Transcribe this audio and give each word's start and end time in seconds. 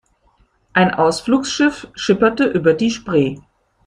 Ein 0.73 0.95
Ausflugsschiff 0.95 1.87
schipperte 1.93 2.45
über 2.45 2.73
die 2.73 2.89
Spree. 2.89 3.37